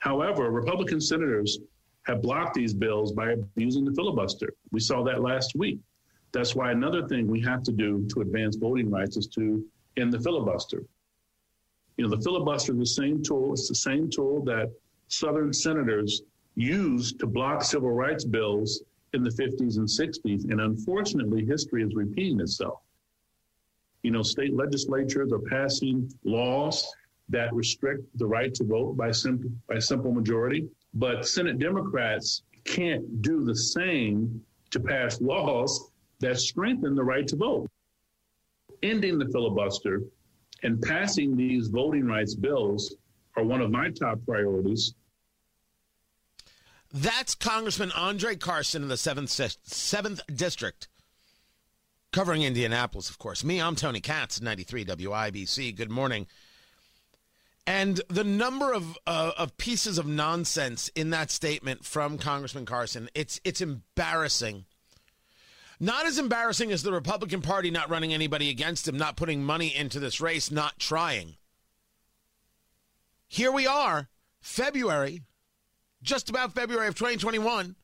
However, 0.00 0.50
Republican 0.50 1.00
senators 1.00 1.58
have 2.04 2.22
blocked 2.22 2.54
these 2.54 2.74
bills 2.74 3.12
by 3.12 3.32
abusing 3.32 3.84
the 3.84 3.92
filibuster. 3.92 4.52
We 4.72 4.80
saw 4.80 5.02
that 5.04 5.22
last 5.22 5.54
week. 5.54 5.78
That's 6.32 6.54
why 6.54 6.72
another 6.72 7.06
thing 7.06 7.26
we 7.26 7.40
have 7.42 7.62
to 7.64 7.72
do 7.72 8.06
to 8.08 8.20
advance 8.20 8.56
voting 8.56 8.90
rights 8.90 9.16
is 9.16 9.26
to 9.28 9.64
end 9.96 10.12
the 10.12 10.20
filibuster. 10.20 10.84
You 11.96 12.08
know, 12.08 12.16
the 12.16 12.22
filibuster 12.22 12.72
is 12.72 12.78
the 12.78 12.86
same 12.86 13.22
tool. 13.22 13.52
It's 13.52 13.68
the 13.68 13.74
same 13.74 14.08
tool 14.08 14.42
that 14.44 14.72
Southern 15.08 15.52
senators 15.52 16.22
used 16.54 17.18
to 17.20 17.26
block 17.26 17.62
civil 17.62 17.90
rights 17.90 18.24
bills 18.24 18.82
in 19.12 19.22
the 19.22 19.30
50s 19.30 19.76
and 19.76 19.86
60s. 19.86 20.50
And 20.50 20.60
unfortunately, 20.60 21.44
history 21.44 21.82
is 21.82 21.94
repeating 21.94 22.40
itself. 22.40 22.80
You 24.02 24.12
know, 24.12 24.22
state 24.22 24.54
legislatures 24.54 25.30
are 25.32 25.40
passing 25.40 26.10
laws 26.24 26.90
that 27.30 27.52
restrict 27.54 28.04
the 28.18 28.26
right 28.26 28.52
to 28.54 28.64
vote 28.64 28.96
by 28.96 29.10
simple, 29.10 29.50
by 29.68 29.78
simple 29.78 30.12
majority. 30.12 30.68
But 30.94 31.26
Senate 31.26 31.58
Democrats 31.58 32.42
can't 32.64 33.22
do 33.22 33.44
the 33.44 33.54
same 33.54 34.42
to 34.70 34.80
pass 34.80 35.20
laws 35.20 35.90
that 36.20 36.38
strengthen 36.38 36.94
the 36.94 37.04
right 37.04 37.26
to 37.28 37.36
vote. 37.36 37.68
Ending 38.82 39.18
the 39.18 39.26
filibuster 39.26 40.02
and 40.62 40.80
passing 40.82 41.36
these 41.36 41.68
voting 41.68 42.06
rights 42.06 42.34
bills 42.34 42.94
are 43.36 43.44
one 43.44 43.60
of 43.60 43.70
my 43.70 43.90
top 43.90 44.18
priorities. 44.26 44.94
That's 46.92 47.34
Congressman 47.34 47.92
Andre 47.92 48.34
Carson 48.34 48.82
in 48.82 48.88
the 48.88 48.96
7th, 48.96 49.28
7th 49.28 50.20
District, 50.34 50.88
covering 52.12 52.42
Indianapolis, 52.42 53.08
of 53.08 53.18
course. 53.18 53.44
Me, 53.44 53.60
I'm 53.60 53.76
Tony 53.76 54.00
Katz, 54.00 54.40
93 54.40 54.84
WIBC. 54.84 55.76
Good 55.76 55.90
morning. 55.90 56.26
And 57.66 58.00
the 58.08 58.24
number 58.24 58.72
of 58.72 58.98
uh, 59.06 59.32
of 59.36 59.56
pieces 59.56 59.98
of 59.98 60.06
nonsense 60.06 60.88
in 60.94 61.10
that 61.10 61.30
statement 61.30 61.84
from 61.84 62.18
Congressman 62.18 62.66
Carson, 62.66 63.08
it's 63.14 63.40
it's 63.44 63.60
embarrassing. 63.60 64.64
Not 65.78 66.04
as 66.04 66.18
embarrassing 66.18 66.72
as 66.72 66.82
the 66.82 66.92
Republican 66.92 67.40
Party 67.40 67.70
not 67.70 67.88
running 67.88 68.12
anybody 68.12 68.50
against 68.50 68.86
him, 68.86 68.98
not 68.98 69.16
putting 69.16 69.42
money 69.42 69.74
into 69.74 69.98
this 69.98 70.20
race, 70.20 70.50
not 70.50 70.78
trying. 70.78 71.36
Here 73.26 73.50
we 73.50 73.66
are, 73.66 74.08
February, 74.40 75.22
just 76.02 76.28
about 76.28 76.54
February 76.54 76.88
of 76.88 76.96
2021, 76.96 77.76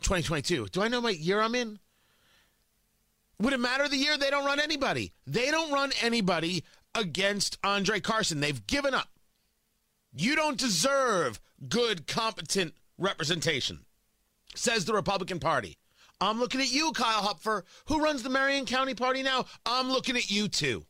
2022. 0.00 0.68
Do 0.68 0.82
I 0.82 0.88
know 0.88 1.00
what 1.00 1.18
year 1.18 1.40
I'm 1.40 1.54
in? 1.54 1.78
Would 3.38 3.52
it 3.52 3.60
matter 3.60 3.86
the 3.86 3.98
year? 3.98 4.16
They 4.16 4.30
don't 4.30 4.46
run 4.46 4.58
anybody. 4.58 5.12
They 5.26 5.50
don't 5.50 5.72
run 5.72 5.92
anybody 6.00 6.64
against 6.96 7.58
Andre 7.62 8.00
Carson. 8.00 8.40
They've 8.40 8.66
given 8.66 8.94
up. 8.94 9.08
You 10.12 10.34
don't 10.34 10.58
deserve 10.58 11.40
good, 11.68 12.06
competent 12.06 12.74
representation, 12.98 13.84
says 14.54 14.84
the 14.84 14.94
Republican 14.94 15.38
Party. 15.38 15.78
I'm 16.20 16.40
looking 16.40 16.62
at 16.62 16.72
you, 16.72 16.92
Kyle 16.92 17.22
Hupfer, 17.22 17.62
who 17.86 18.02
runs 18.02 18.22
the 18.22 18.30
Marion 18.30 18.64
County 18.64 18.94
Party 18.94 19.22
now. 19.22 19.44
I'm 19.66 19.90
looking 19.90 20.16
at 20.16 20.30
you 20.30 20.48
too. 20.48 20.86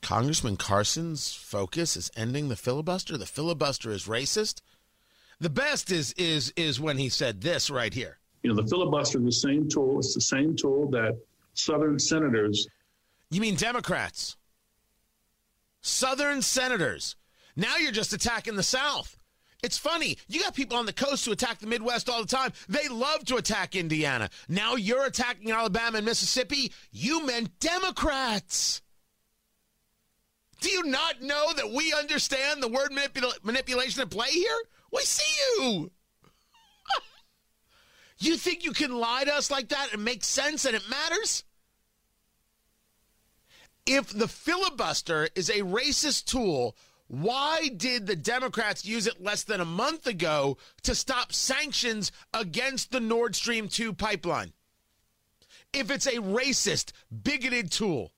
Congressman 0.00 0.56
Carson's 0.56 1.32
focus 1.32 1.96
is 1.96 2.10
ending 2.16 2.48
the 2.48 2.56
filibuster. 2.56 3.16
The 3.16 3.26
filibuster 3.26 3.90
is 3.90 4.06
racist. 4.06 4.62
The 5.38 5.50
best 5.50 5.92
is 5.92 6.12
is 6.14 6.52
is 6.56 6.80
when 6.80 6.98
he 6.98 7.08
said 7.08 7.40
this 7.40 7.70
right 7.70 7.92
here. 7.92 8.18
You 8.42 8.52
know, 8.52 8.60
the 8.60 8.68
filibuster 8.68 9.18
is 9.18 9.24
the 9.24 9.32
same 9.32 9.68
tool. 9.68 9.98
It's 9.98 10.14
the 10.14 10.20
same 10.20 10.56
tool 10.56 10.90
that 10.90 11.18
Southern 11.54 11.98
senators. 11.98 12.66
You 13.30 13.40
mean 13.40 13.56
Democrats? 13.56 14.36
Southern 15.80 16.42
senators. 16.42 17.16
Now 17.56 17.76
you're 17.76 17.92
just 17.92 18.12
attacking 18.12 18.56
the 18.56 18.62
South. 18.62 19.16
It's 19.62 19.78
funny. 19.78 20.18
You 20.26 20.40
got 20.40 20.54
people 20.54 20.76
on 20.76 20.86
the 20.86 20.92
coast 20.92 21.24
who 21.24 21.32
attack 21.32 21.60
the 21.60 21.68
Midwest 21.68 22.08
all 22.08 22.20
the 22.20 22.26
time. 22.26 22.52
They 22.68 22.88
love 22.88 23.24
to 23.26 23.36
attack 23.36 23.76
Indiana. 23.76 24.28
Now 24.48 24.74
you're 24.74 25.06
attacking 25.06 25.52
Alabama 25.52 25.98
and 25.98 26.06
Mississippi. 26.06 26.72
You 26.90 27.24
meant 27.24 27.60
Democrats. 27.60 28.82
Do 30.60 30.70
you 30.70 30.84
not 30.84 31.22
know 31.22 31.52
that 31.54 31.70
we 31.70 31.92
understand 31.92 32.62
the 32.62 32.68
word 32.68 32.90
manipula- 32.90 33.44
manipulation 33.44 34.02
at 34.02 34.10
play 34.10 34.30
here? 34.30 34.58
We 34.92 35.02
see 35.02 35.62
you. 35.62 35.90
You 38.22 38.36
think 38.36 38.62
you 38.62 38.70
can 38.70 38.94
lie 38.94 39.24
to 39.24 39.34
us 39.34 39.50
like 39.50 39.70
that 39.70 39.92
and 39.92 40.04
make 40.04 40.22
sense 40.22 40.64
and 40.64 40.76
it 40.76 40.88
matters? 40.88 41.42
If 43.84 44.16
the 44.16 44.28
filibuster 44.28 45.28
is 45.34 45.50
a 45.50 45.62
racist 45.62 46.26
tool, 46.26 46.76
why 47.08 47.68
did 47.76 48.06
the 48.06 48.14
Democrats 48.14 48.84
use 48.84 49.08
it 49.08 49.20
less 49.20 49.42
than 49.42 49.60
a 49.60 49.64
month 49.64 50.06
ago 50.06 50.56
to 50.84 50.94
stop 50.94 51.32
sanctions 51.32 52.12
against 52.32 52.92
the 52.92 53.00
Nord 53.00 53.34
Stream 53.34 53.66
2 53.66 53.92
pipeline? 53.92 54.52
If 55.72 55.90
it's 55.90 56.06
a 56.06 56.18
racist, 56.18 56.92
bigoted 57.24 57.72
tool. 57.72 58.12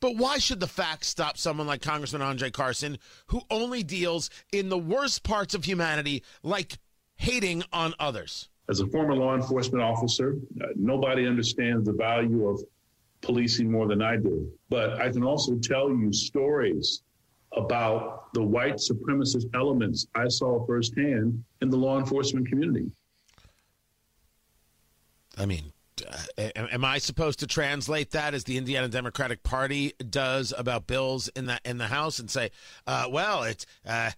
But 0.00 0.16
why 0.16 0.38
should 0.38 0.60
the 0.60 0.66
facts 0.66 1.08
stop 1.08 1.36
someone 1.36 1.66
like 1.66 1.82
Congressman 1.82 2.22
Andre 2.22 2.50
Carson, 2.50 2.98
who 3.26 3.42
only 3.50 3.82
deals 3.82 4.30
in 4.52 4.70
the 4.70 4.78
worst 4.78 5.22
parts 5.22 5.54
of 5.54 5.64
humanity, 5.64 6.22
like 6.42 6.78
hating 7.24 7.62
on 7.72 7.94
others. 7.98 8.48
As 8.68 8.80
a 8.80 8.86
former 8.86 9.14
law 9.14 9.34
enforcement 9.34 9.82
officer, 9.82 10.36
uh, 10.60 10.66
nobody 10.76 11.26
understands 11.26 11.84
the 11.84 11.92
value 11.92 12.48
of 12.48 12.62
policing 13.20 13.70
more 13.70 13.86
than 13.86 14.02
I 14.02 14.16
do. 14.16 14.50
But 14.68 15.00
I 15.00 15.10
can 15.10 15.22
also 15.22 15.56
tell 15.56 15.88
you 15.90 16.12
stories 16.12 17.02
about 17.56 18.32
the 18.34 18.42
white 18.42 18.76
supremacist 18.76 19.46
elements 19.54 20.06
I 20.14 20.28
saw 20.28 20.64
firsthand 20.66 21.42
in 21.60 21.70
the 21.70 21.76
law 21.76 21.98
enforcement 21.98 22.48
community. 22.48 22.90
I 25.36 25.46
mean, 25.46 25.72
uh, 26.06 26.50
am 26.56 26.84
I 26.84 26.98
supposed 26.98 27.38
to 27.40 27.46
translate 27.46 28.10
that 28.10 28.34
as 28.34 28.44
the 28.44 28.56
Indiana 28.56 28.88
Democratic 28.88 29.42
Party 29.42 29.92
does 30.10 30.52
about 30.56 30.86
bills 30.86 31.28
in 31.28 31.46
the 31.46 31.60
in 31.64 31.78
the 31.78 31.86
House 31.86 32.18
and 32.18 32.30
say, 32.30 32.50
uh, 32.86 33.06
well, 33.10 33.44
it's 33.44 33.66
uh, 33.86 34.10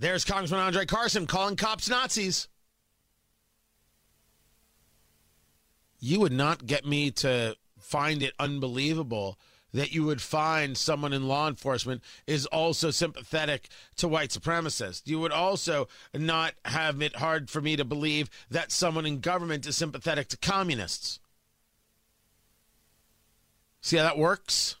there's 0.00 0.24
Congressman 0.24 0.60
Andre 0.60 0.86
Carson 0.86 1.26
calling 1.26 1.56
cops 1.56 1.88
Nazis. 1.88 2.48
You 6.00 6.20
would 6.20 6.32
not 6.32 6.66
get 6.66 6.86
me 6.86 7.10
to 7.12 7.54
find 7.78 8.22
it 8.22 8.32
unbelievable 8.38 9.38
that 9.72 9.92
you 9.92 10.04
would 10.04 10.22
find 10.22 10.76
someone 10.76 11.12
in 11.12 11.28
law 11.28 11.46
enforcement 11.46 12.02
is 12.26 12.46
also 12.46 12.90
sympathetic 12.90 13.68
to 13.96 14.08
white 14.08 14.30
supremacists. 14.30 15.02
You 15.04 15.20
would 15.20 15.32
also 15.32 15.86
not 16.14 16.54
have 16.64 17.00
it 17.02 17.16
hard 17.16 17.50
for 17.50 17.60
me 17.60 17.76
to 17.76 17.84
believe 17.84 18.30
that 18.50 18.72
someone 18.72 19.06
in 19.06 19.20
government 19.20 19.66
is 19.66 19.76
sympathetic 19.76 20.28
to 20.28 20.38
communists. 20.38 21.20
See 23.82 23.98
how 23.98 24.02
that 24.02 24.18
works? 24.18 24.76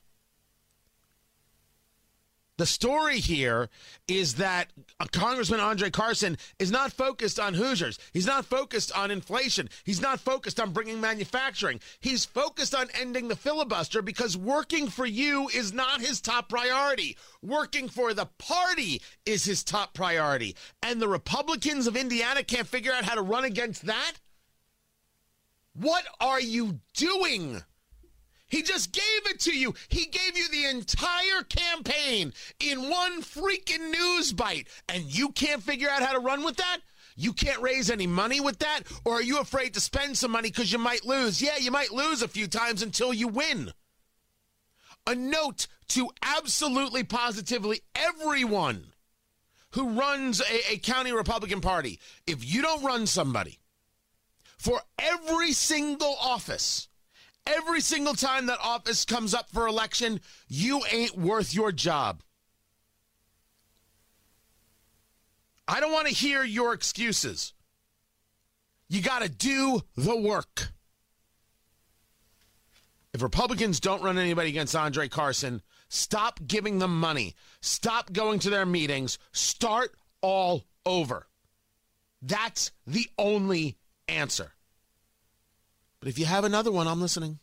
The 2.60 2.66
story 2.66 3.20
here 3.20 3.70
is 4.06 4.34
that 4.34 4.68
Congressman 5.12 5.60
Andre 5.60 5.88
Carson 5.88 6.36
is 6.58 6.70
not 6.70 6.92
focused 6.92 7.40
on 7.40 7.54
Hoosiers. 7.54 7.98
He's 8.12 8.26
not 8.26 8.44
focused 8.44 8.94
on 8.94 9.10
inflation. 9.10 9.70
He's 9.82 10.02
not 10.02 10.20
focused 10.20 10.60
on 10.60 10.74
bringing 10.74 11.00
manufacturing. 11.00 11.80
He's 12.00 12.26
focused 12.26 12.74
on 12.74 12.88
ending 12.92 13.28
the 13.28 13.34
filibuster 13.34 14.02
because 14.02 14.36
working 14.36 14.88
for 14.88 15.06
you 15.06 15.48
is 15.48 15.72
not 15.72 16.02
his 16.02 16.20
top 16.20 16.50
priority. 16.50 17.16
Working 17.40 17.88
for 17.88 18.12
the 18.12 18.26
party 18.36 19.00
is 19.24 19.46
his 19.46 19.64
top 19.64 19.94
priority. 19.94 20.54
And 20.82 21.00
the 21.00 21.08
Republicans 21.08 21.86
of 21.86 21.96
Indiana 21.96 22.42
can't 22.42 22.68
figure 22.68 22.92
out 22.92 23.04
how 23.04 23.14
to 23.14 23.22
run 23.22 23.46
against 23.46 23.86
that? 23.86 24.12
What 25.72 26.04
are 26.20 26.42
you 26.42 26.80
doing? 26.92 27.62
He 28.50 28.62
just 28.62 28.92
gave 28.92 29.26
it 29.26 29.40
to 29.40 29.56
you. 29.56 29.74
He 29.88 30.06
gave 30.06 30.36
you 30.36 30.48
the 30.48 30.66
entire 30.68 31.42
campaign 31.48 32.32
in 32.58 32.90
one 32.90 33.22
freaking 33.22 33.90
news 33.90 34.32
bite, 34.32 34.68
and 34.88 35.04
you 35.04 35.30
can't 35.30 35.62
figure 35.62 35.88
out 35.88 36.02
how 36.02 36.12
to 36.12 36.18
run 36.18 36.44
with 36.44 36.56
that? 36.56 36.78
You 37.16 37.32
can't 37.32 37.62
raise 37.62 37.90
any 37.90 38.06
money 38.06 38.40
with 38.40 38.58
that? 38.58 38.82
Or 39.04 39.14
are 39.14 39.22
you 39.22 39.38
afraid 39.38 39.74
to 39.74 39.80
spend 39.80 40.16
some 40.16 40.30
money 40.30 40.48
because 40.50 40.72
you 40.72 40.78
might 40.78 41.04
lose? 41.04 41.40
Yeah, 41.40 41.58
you 41.58 41.70
might 41.70 41.92
lose 41.92 42.22
a 42.22 42.28
few 42.28 42.46
times 42.46 42.82
until 42.82 43.12
you 43.12 43.28
win. 43.28 43.72
A 45.06 45.14
note 45.14 45.66
to 45.88 46.10
absolutely 46.22 47.04
positively 47.04 47.82
everyone 47.94 48.92
who 49.72 49.90
runs 49.90 50.40
a, 50.40 50.74
a 50.74 50.78
county 50.78 51.12
Republican 51.12 51.60
Party 51.60 52.00
if 52.26 52.44
you 52.44 52.62
don't 52.62 52.84
run 52.84 53.06
somebody 53.06 53.58
for 54.58 54.80
every 54.98 55.52
single 55.52 56.16
office, 56.20 56.88
Every 57.46 57.80
single 57.80 58.14
time 58.14 58.46
that 58.46 58.58
office 58.62 59.04
comes 59.04 59.34
up 59.34 59.50
for 59.50 59.66
election, 59.66 60.20
you 60.48 60.82
ain't 60.90 61.16
worth 61.16 61.54
your 61.54 61.72
job. 61.72 62.22
I 65.66 65.80
don't 65.80 65.92
want 65.92 66.08
to 66.08 66.14
hear 66.14 66.42
your 66.42 66.74
excuses. 66.74 67.52
You 68.88 69.02
got 69.02 69.22
to 69.22 69.28
do 69.28 69.82
the 69.96 70.16
work. 70.16 70.68
If 73.12 73.22
Republicans 73.22 73.80
don't 73.80 74.02
run 74.02 74.18
anybody 74.18 74.48
against 74.50 74.74
Andre 74.76 75.08
Carson, 75.08 75.62
Stop 75.90 76.38
giving 76.46 76.78
them 76.78 76.98
money. 76.98 77.34
Stop 77.60 78.12
going 78.12 78.38
to 78.38 78.50
their 78.50 78.64
meetings. 78.64 79.18
Start 79.32 79.92
all 80.22 80.64
over. 80.86 81.26
That's 82.22 82.70
the 82.86 83.08
only 83.18 83.76
answer. 84.06 84.52
But 86.00 86.08
if 86.08 86.18
you 86.18 86.24
have 86.24 86.44
another 86.44 86.72
one, 86.72 86.88
I'm 86.88 87.00
listening. 87.00 87.38